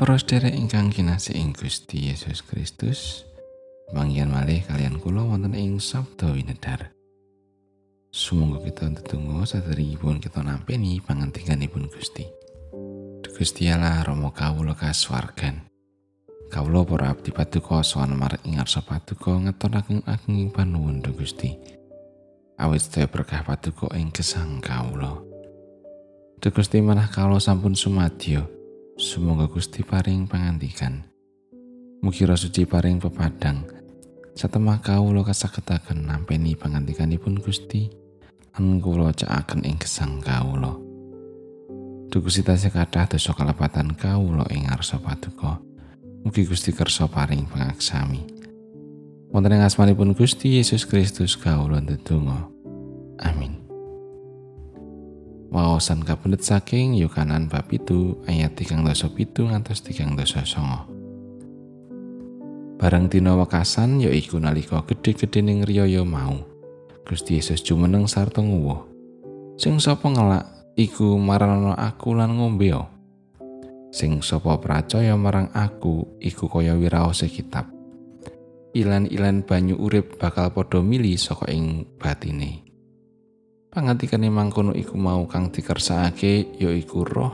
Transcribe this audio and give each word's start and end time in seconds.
Para 0.00 0.16
sedherek 0.16 0.56
ingkang 0.56 0.88
kinasih 0.88 1.36
ing 1.36 1.52
Gusti 1.52 2.08
Yesus 2.08 2.40
Kristus, 2.40 3.28
manggihan 3.92 4.32
malih 4.32 4.64
kalian 4.64 4.96
kula 4.96 5.20
wonten 5.28 5.52
ing 5.52 5.76
Sabda 5.76 6.32
Winedar. 6.32 6.88
Sumangga 8.08 8.64
kita 8.64 8.88
tetunggu 8.96 9.44
saderengipun 9.44 10.24
kita 10.24 10.40
nampi 10.40 10.80
pangantikanipun 11.04 11.92
Gusti. 11.92 12.24
Gusti 13.28 13.68
Allah 13.68 14.00
Rama 14.00 14.32
kawula 14.32 14.72
kasuwargan. 14.72 15.68
Kawula 16.48 16.80
para 16.88 17.12
abdi 17.12 17.28
paduka 17.28 17.84
sowan 17.84 18.16
marang 18.16 18.40
ing 18.48 18.56
ngarsa 18.56 18.80
paduka 18.80 19.36
ngetonaken 19.36 20.08
ageng 20.08 20.48
panuwun 20.48 21.04
Gusti. 21.04 21.60
Awit 22.56 22.88
sedaya 22.88 23.04
berkah 23.04 23.44
paduka 23.44 23.92
ing 24.00 24.08
gesang 24.16 24.64
kawula. 24.64 25.20
Gusti 26.40 26.80
manah 26.80 27.12
kawula 27.12 27.36
sampun 27.36 27.76
sumadyo. 27.76 28.59
Semoga 29.00 29.48
Gusti 29.48 29.80
paring 29.80 30.28
pangandikan. 30.28 31.00
Mugi 32.04 32.28
suci 32.28 32.68
paring 32.68 33.00
pepadang. 33.00 33.64
Satemah 34.36 34.84
kawula 34.84 35.24
kasagetaken 35.24 36.04
nampeni 36.04 36.52
pangandikanipun 36.52 37.40
Gusti. 37.40 37.88
An 38.60 38.76
kula 38.76 39.16
cakaken 39.16 39.64
ing 39.64 39.80
gesang 39.80 40.20
kawula. 40.20 40.76
Gusti 42.12 42.44
tasih 42.44 42.68
kathah 42.68 43.08
dosa 43.08 43.32
kalepatan 43.32 43.96
kawula 43.96 44.44
ing 44.52 44.68
ngarsa 44.68 45.00
paduka. 45.00 45.56
Mugi 46.20 46.44
Gusti 46.44 46.68
kersa 46.76 47.08
paring 47.08 47.48
pangaksami. 47.48 48.20
Wonten 49.32 49.56
ing 49.56 49.64
asmanipun 49.64 50.12
Gusti 50.12 50.60
Yesus 50.60 50.84
Kristus 50.84 51.40
kawula 51.40 51.80
ndedonga. 51.80 52.52
Amin. 53.24 53.59
Wawasan 55.50 56.06
kapendet 56.06 56.46
saking 56.46 56.94
Yohanan 56.94 57.50
bab 57.50 57.66
itu 57.74 58.22
ayat 58.30 58.54
tigang 58.54 58.86
doso 58.86 59.10
pitu 59.10 59.50
ngantos 59.50 59.82
tigang 59.82 60.14
doso 60.14 60.38
songo. 60.46 60.86
Barang 62.80 63.12
dina 63.12 63.36
wekasan 63.36 64.00
ya 64.00 64.08
iku 64.08 64.40
nalika 64.40 64.80
gedhe-gedhe 64.88 65.44
ning 65.44 65.66
riyaya 65.66 66.00
mau. 66.00 66.40
Gusti 67.04 67.36
Yesus 67.36 67.60
jumeneng 67.60 68.08
sarta 68.08 68.40
nguwuh. 68.40 68.88
Sing 69.60 69.76
sapa 69.82 70.08
ngelak 70.08 70.72
iku 70.78 71.20
marana 71.20 71.76
aku 71.76 72.16
lan 72.16 72.40
ngombe. 72.40 72.72
Sing 73.92 74.24
sapa 74.24 74.56
percaya 74.62 75.12
marang 75.18 75.52
aku 75.52 76.16
iku 76.22 76.48
kaya 76.48 76.72
wiraos 76.78 77.20
kitab. 77.28 77.68
Ilan-ilan 78.72 79.42
banyu 79.42 79.74
urip 79.76 80.16
bakal 80.16 80.54
padha 80.54 80.78
mili 80.80 81.18
saka 81.18 81.50
ing 81.50 81.84
batine. 81.98 82.69
Pangantikane 83.70 84.26
mangkono 84.26 84.74
iku 84.74 84.98
mau 84.98 85.22
kang 85.30 85.54
dikersakake 85.54 86.58
ya 86.58 86.74
iku 86.74 87.06
roh 87.06 87.32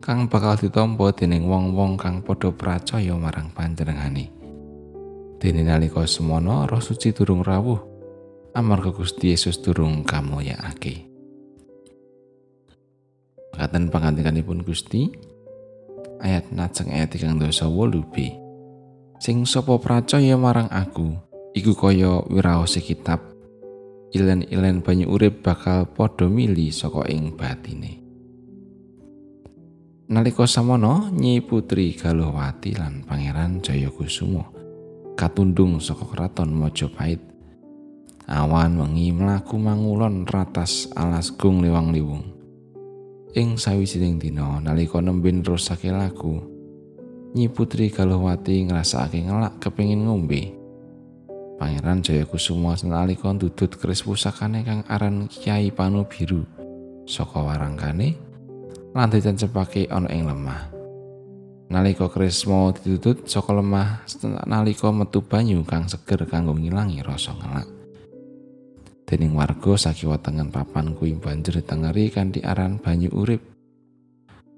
kang 0.00 0.24
bakal 0.32 0.56
ditampa 0.56 1.12
dening 1.12 1.44
wong-wong 1.44 2.00
kang 2.00 2.24
padha 2.24 2.48
percaya 2.48 3.12
marang 3.18 3.52
panjenengane. 3.52 4.32
Dene 5.36 5.62
nalika 5.68 6.08
semono 6.08 6.64
roh 6.64 6.80
suci 6.80 7.12
durung 7.12 7.44
rawuh 7.44 7.76
amarga 8.56 8.88
Gusti 8.88 9.36
Yesus 9.36 9.60
durung 9.60 10.00
kamoyakake. 10.00 11.12
Katen 13.52 13.92
pangantikanipun 13.92 14.64
Gusti 14.64 15.12
ayat 16.24 16.48
najeng 16.56 16.88
ayat 16.88 17.12
kang 17.20 17.36
dosa 17.36 17.68
wolubi 17.68 18.32
sing 19.20 19.44
sapa 19.44 19.76
percaya 19.76 20.36
marang 20.40 20.68
aku 20.72 21.12
iku 21.52 21.72
kaya 21.76 22.24
wiraos 22.32 22.80
kitab 22.80 23.35
ilen-ilen 24.14 24.82
banyu 24.84 25.10
urip 25.10 25.42
bakal 25.42 25.88
padha 25.90 26.30
mili 26.30 26.70
saka 26.70 27.06
ing 27.10 27.34
batine. 27.34 28.02
Nalika 30.06 30.46
samono 30.46 31.10
Nyi 31.10 31.42
Putri 31.42 31.90
Galuhwati 31.98 32.78
lan 32.78 33.02
Pangeran 33.02 33.58
Jayakusuma 33.58 34.46
katundung 35.18 35.82
saka 35.82 36.06
kraton 36.06 36.54
Majapahit. 36.54 37.18
Awan 38.26 38.78
wengi 38.78 39.14
mlaku 39.14 39.58
mangulon 39.58 40.26
ratas 40.26 40.90
alas 40.94 41.30
gung 41.34 41.62
liwang-liwung. 41.62 42.26
Ing 43.36 43.54
sawijining 43.54 44.18
dina 44.18 44.58
nalika 44.58 44.98
nembe 44.98 45.30
nerusake 45.30 45.92
lagu, 45.92 46.42
Nyi 47.36 47.52
Putri 47.52 47.92
Galuhwati 47.92 48.64
ngrasakake 48.66 49.28
ngelak 49.28 49.60
kepengin 49.60 50.08
ngombe. 50.08 50.55
Pangeran 51.56 52.04
Jayakusuma 52.04 52.76
senalika 52.76 53.32
ndudut 53.32 53.80
keris 53.80 54.04
pusakane 54.04 54.60
kang 54.60 54.84
aran 54.92 55.24
Kyai 55.24 55.72
Panu 55.72 56.04
Biru 56.04 56.44
saka 57.08 57.40
warangkane 57.40 58.12
lan 58.92 59.08
dicencepake 59.08 59.88
ana 59.88 60.04
ing 60.12 60.28
lemah. 60.28 60.68
Nalika 61.72 62.12
keris 62.12 62.44
mau 62.44 62.76
ditutut 62.76 63.24
saka 63.24 63.56
lemah 63.56 64.04
nalika 64.44 64.92
metu 64.92 65.24
banyu 65.24 65.64
kang 65.64 65.88
seger 65.88 66.28
kanggo 66.28 66.52
ngilangi 66.52 67.00
rasa 67.00 67.32
ngelak. 67.32 67.68
Dening 69.08 69.32
warga 69.32 69.80
sakiwa 69.80 70.20
tengen 70.20 70.52
papan 70.52 70.92
kuwi 70.92 71.16
banjur 71.16 71.56
ditengeri 71.56 72.12
kanthi 72.12 72.44
aran 72.44 72.76
banyu 72.76 73.08
urip. 73.16 73.40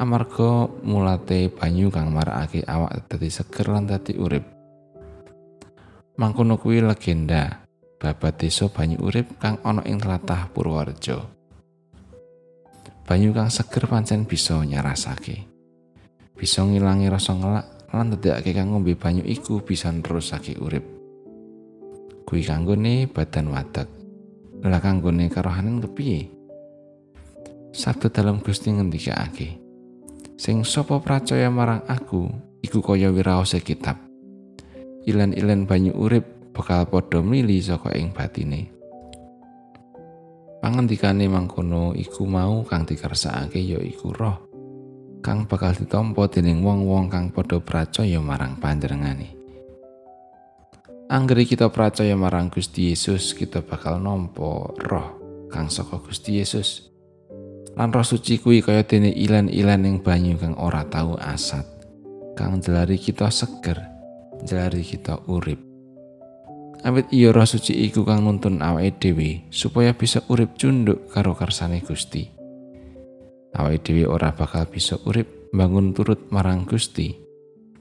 Amarga 0.03 0.67
mulate 0.83 1.47
banyu 1.47 1.95
kang 1.95 2.11
marakake 2.11 2.67
awak 2.67 3.07
dadi 3.07 3.31
seger 3.31 3.71
lan 3.71 3.87
dadi 3.87 4.19
urip. 4.19 4.58
Mangkono 6.19 6.59
kuwi 6.59 6.83
legenda 6.83 7.63
babat 8.03 8.43
desa 8.43 8.67
banyu 8.67 8.99
urip 9.07 9.39
kang 9.39 9.63
ana 9.63 9.87
ing 9.87 10.03
tlatah 10.03 10.51
Purworejo. 10.51 11.23
Banyu 13.07 13.31
kang 13.31 13.47
seger 13.47 13.87
pancen 13.87 14.27
bisa 14.27 14.59
nyarasake. 14.67 15.47
Bisa 16.35 16.67
ngilangi 16.67 17.07
rasa 17.07 17.39
ngelak 17.39 17.67
lan 17.95 18.11
ndadekake 18.11 18.51
kang 18.51 18.75
ngombe 18.75 18.99
banyu 18.99 19.23
iku 19.23 19.63
bisa 19.63 19.95
nerusake 19.95 20.59
urip. 20.59 20.83
Kuwi 22.27 22.43
kanggone 22.43 23.07
badan 23.07 23.55
wadak. 23.55 23.87
Lah 24.67 24.83
kanggone 24.83 25.31
karohanan 25.31 25.79
kepiye? 25.79 26.35
Sabtu 27.71 28.11
dalam 28.11 28.43
Gusti 28.43 28.75
ngendikake. 28.75 29.55
Sing 30.35 30.67
sapa 30.67 30.99
percaya 30.99 31.47
marang 31.47 31.87
aku 31.87 32.27
iku 32.59 32.83
kaya 32.83 33.15
wiraose 33.15 33.63
kitab. 33.63 34.08
Ilen-ilen 35.07 35.69
banyu 35.69 35.95
urip 35.95 36.25
bakal 36.57 36.89
padha 36.91 37.23
mili 37.23 37.63
saka 37.63 37.95
ing 37.95 38.11
batine. 38.11 38.73
Pangendikane 40.59 41.31
mangkono 41.31 41.95
iku 41.95 42.27
mau 42.27 42.67
kang 42.67 42.83
dikersakake 42.83 43.63
ya 43.63 43.79
iku 43.79 44.11
roh 44.11 44.49
kang 45.19 45.47
bakal 45.51 45.75
ditampa 45.75 46.31
dening 46.31 46.63
wong-wong 46.63 47.11
kang 47.11 47.31
padha 47.35 47.59
percaya 47.59 48.19
marang 48.23 48.59
panjenengane. 48.59 49.35
Anggere 51.09 51.49
kita 51.49 51.73
percaya 51.73 52.13
marang 52.13 52.53
Gusti 52.53 52.93
Yesus, 52.93 53.33
kita 53.33 53.65
bakal 53.65 53.97
nampa 53.97 54.73
roh 54.77 55.09
kang 55.49 55.73
saka 55.73 56.01
Gusti 56.05 56.37
Yesus. 56.37 56.93
Lan 57.77 57.95
roh 57.95 58.05
suci 58.05 58.37
kuwi 58.37 58.61
kaya 58.61 58.85
dene 58.85 59.13
ilen-ilen 59.13 59.89
ing 59.89 59.97
banyu 60.05 60.37
kang 60.37 60.55
ora 60.61 60.85
tau 60.85 61.17
asat, 61.17 61.65
kang 62.37 62.61
jelari 62.61 63.01
kita 63.01 63.33
seger. 63.33 63.98
Jalari 64.45 64.85
kita 64.87 65.25
urip. 65.27 65.59
Awit 66.87 67.11
iya 67.11 67.35
roh 67.35 67.43
suci 67.43 67.75
iku 67.75 68.07
kang 68.07 68.23
nuntun 68.23 68.63
awake 68.63 69.03
dhewe 69.03 69.51
supaya 69.51 69.91
bisa 69.99 70.23
urip 70.31 70.55
cunduk 70.55 71.11
karo 71.11 71.35
karsane 71.35 71.83
Gusti. 71.83 72.31
Awake 73.59 73.83
dhewe 73.83 74.07
ora 74.07 74.31
bakal 74.31 74.71
bisa 74.71 74.95
urip 75.03 75.51
bangun 75.51 75.91
turut 75.91 76.31
marang 76.31 76.63
Gusti 76.69 77.29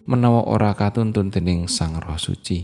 menawa 0.08 0.48
ora 0.48 0.72
katuntun 0.72 1.30
dening 1.30 1.68
Sang 1.68 2.00
Roh 2.00 2.18
Suci. 2.18 2.64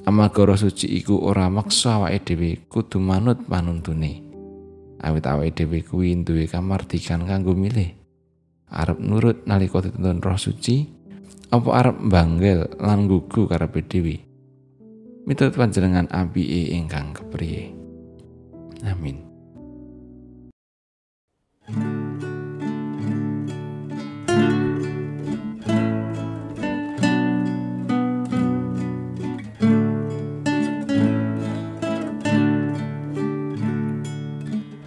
Amarga 0.00 0.48
roh 0.48 0.58
suci 0.58 0.88
iku 0.96 1.22
ora 1.22 1.46
maksa 1.46 2.00
awake 2.00 2.26
dhewe 2.26 2.50
kudu 2.66 2.98
manut 2.98 3.40
panuntune. 3.46 4.20
Awit 5.00 5.24
awake 5.24 5.56
dhewe 5.56 5.80
kuwi 5.86 6.20
duwe 6.20 6.50
kamardikan 6.50 7.24
kanggo 7.24 7.56
milih. 7.56 7.96
Arep 8.72 8.98
nurut 9.00 9.46
nalika 9.46 9.80
dituntun 9.80 10.20
roh 10.20 10.36
suci 10.36 10.99
apa 11.50 11.70
arep 11.82 11.98
banggel 12.06 12.70
lan 12.78 13.10
gugu 13.10 13.50
karepe 13.50 13.82
dhewe? 13.82 14.16
Miturut 15.26 15.54
panjenengan 15.58 16.06
apike 16.10 16.74
ingkang 16.74 17.14
kepriye? 17.14 17.74
Amin. 18.86 19.30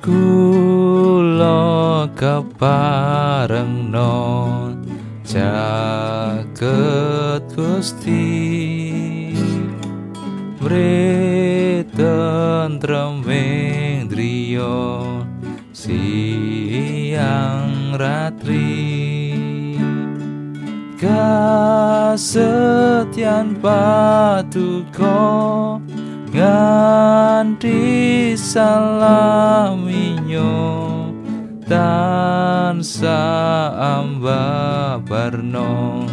Kula 0.04 1.64
kepareng 2.12 3.88
non 3.88 4.84
ket 6.64 7.44
Gusti. 7.60 8.24
Mri 10.64 11.84
tentreming 11.92 14.08
driya 14.08 15.20
siang 15.76 18.00
ratri. 18.00 19.36
Kasetyan 21.04 22.40
patuko 23.60 25.20
nganti 26.32 27.84
salaminyo 28.40 30.56
tan 31.68 32.80
sa 32.80 33.20
amba 34.00 34.96
barno. 35.04 36.08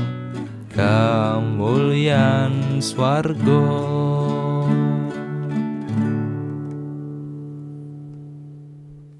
Kamulian 0.80 2.80
Swargo. 2.80 3.99